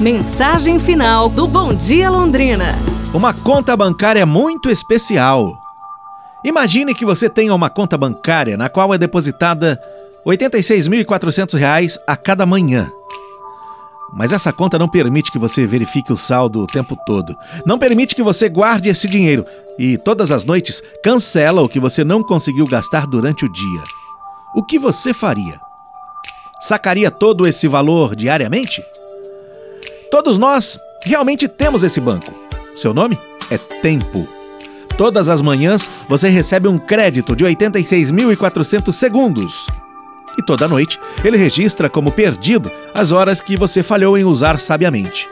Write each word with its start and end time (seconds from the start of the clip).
Mensagem 0.00 0.78
final 0.78 1.26
do 1.26 1.46
Bom 1.46 1.72
Dia 1.72 2.10
Londrina. 2.10 2.74
Uma 3.14 3.32
conta 3.32 3.74
bancária 3.74 4.26
muito 4.26 4.68
especial. 4.68 5.58
Imagine 6.44 6.94
que 6.94 7.06
você 7.06 7.30
tenha 7.30 7.54
uma 7.54 7.70
conta 7.70 7.96
bancária 7.96 8.58
na 8.58 8.68
qual 8.68 8.92
é 8.92 8.98
depositada 8.98 9.80
R$ 10.26 10.36
86.400 10.36 11.98
a 12.06 12.14
cada 12.14 12.44
manhã. 12.44 12.92
Mas 14.12 14.34
essa 14.34 14.52
conta 14.52 14.78
não 14.78 14.86
permite 14.86 15.32
que 15.32 15.38
você 15.38 15.66
verifique 15.66 16.12
o 16.12 16.16
saldo 16.16 16.60
o 16.60 16.66
tempo 16.66 16.94
todo. 17.06 17.34
Não 17.64 17.78
permite 17.78 18.14
que 18.14 18.22
você 18.22 18.50
guarde 18.50 18.90
esse 18.90 19.08
dinheiro 19.08 19.46
e 19.78 19.96
todas 19.96 20.30
as 20.30 20.44
noites 20.44 20.82
cancela 21.02 21.62
o 21.62 21.68
que 21.70 21.80
você 21.80 22.04
não 22.04 22.22
conseguiu 22.22 22.66
gastar 22.66 23.06
durante 23.06 23.46
o 23.46 23.48
dia. 23.50 23.82
O 24.54 24.62
que 24.62 24.78
você 24.78 25.14
faria? 25.14 25.58
Sacaria 26.60 27.10
todo 27.10 27.46
esse 27.46 27.66
valor 27.66 28.14
diariamente? 28.14 28.82
Todos 30.10 30.38
nós 30.38 30.78
realmente 31.04 31.48
temos 31.48 31.82
esse 31.84 32.00
banco. 32.00 32.32
Seu 32.76 32.94
nome 32.94 33.18
é 33.50 33.58
Tempo. 33.58 34.26
Todas 34.96 35.28
as 35.28 35.42
manhãs 35.42 35.90
você 36.08 36.28
recebe 36.28 36.68
um 36.68 36.78
crédito 36.78 37.36
de 37.36 37.44
86.400 37.44 38.92
segundos 38.92 39.66
e 40.38 40.42
toda 40.42 40.68
noite 40.68 40.98
ele 41.24 41.36
registra 41.36 41.88
como 41.88 42.10
perdido 42.10 42.70
as 42.94 43.12
horas 43.12 43.40
que 43.40 43.56
você 43.56 43.82
falhou 43.82 44.16
em 44.16 44.24
usar 44.24 44.60
sabiamente. 44.60 45.28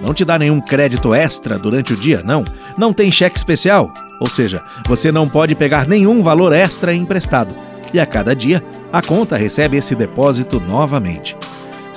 Não 0.00 0.14
te 0.14 0.24
dá 0.24 0.38
nenhum 0.38 0.60
crédito 0.60 1.12
extra 1.12 1.58
durante 1.58 1.92
o 1.92 1.96
dia, 1.96 2.22
não. 2.24 2.44
Não 2.76 2.92
tem 2.92 3.10
cheque 3.10 3.36
especial, 3.36 3.92
ou 4.20 4.28
seja, 4.28 4.62
você 4.86 5.10
não 5.10 5.28
pode 5.28 5.54
pegar 5.54 5.88
nenhum 5.88 6.22
valor 6.22 6.52
extra 6.52 6.94
emprestado. 6.94 7.54
E 7.92 7.98
a 7.98 8.06
cada 8.06 8.34
dia, 8.34 8.62
a 8.92 9.02
conta 9.02 9.36
recebe 9.36 9.76
esse 9.76 9.94
depósito 9.94 10.60
novamente. 10.60 11.36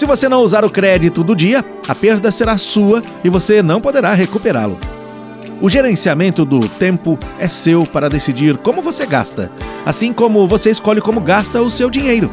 Se 0.01 0.07
você 0.07 0.27
não 0.27 0.41
usar 0.41 0.65
o 0.65 0.69
crédito 0.71 1.23
do 1.23 1.35
dia, 1.35 1.63
a 1.87 1.93
perda 1.93 2.31
será 2.31 2.57
sua 2.57 3.03
e 3.23 3.29
você 3.29 3.61
não 3.61 3.79
poderá 3.79 4.15
recuperá-lo. 4.15 4.79
O 5.61 5.69
gerenciamento 5.69 6.43
do 6.43 6.59
tempo 6.67 7.19
é 7.37 7.47
seu 7.47 7.85
para 7.85 8.09
decidir 8.09 8.57
como 8.57 8.81
você 8.81 9.05
gasta, 9.05 9.51
assim 9.85 10.11
como 10.11 10.47
você 10.47 10.71
escolhe 10.71 10.99
como 11.01 11.21
gasta 11.21 11.61
o 11.61 11.69
seu 11.69 11.87
dinheiro. 11.87 12.31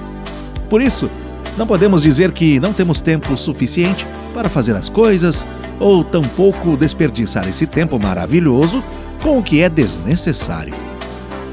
Por 0.70 0.80
isso, 0.80 1.10
não 1.58 1.66
podemos 1.66 2.00
dizer 2.00 2.32
que 2.32 2.58
não 2.58 2.72
temos 2.72 3.02
tempo 3.02 3.36
suficiente 3.36 4.06
para 4.32 4.48
fazer 4.48 4.74
as 4.74 4.88
coisas 4.88 5.46
ou 5.78 6.02
tampouco 6.02 6.74
desperdiçar 6.74 7.46
esse 7.46 7.66
tempo 7.66 7.98
maravilhoso 8.02 8.82
com 9.22 9.36
o 9.36 9.42
que 9.42 9.60
é 9.60 9.68
desnecessário. 9.68 10.72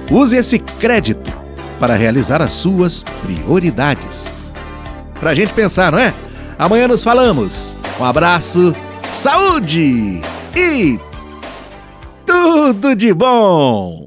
Use 0.10 0.38
esse 0.38 0.60
crédito 0.60 1.30
para 1.78 1.94
realizar 1.94 2.42
as 2.42 2.54
suas 2.54 3.04
prioridades. 3.22 4.30
Pra 5.20 5.34
gente 5.34 5.54
pensar, 5.54 5.92
não 5.92 6.00
é? 6.00 6.14
Amanhã 6.58 6.88
nos 6.88 7.04
falamos. 7.04 7.78
Um 8.00 8.06
abraço, 8.06 8.74
saúde 9.12 10.22
e 10.56 11.00
tudo 12.26 12.96
de 12.96 13.14
bom! 13.14 14.06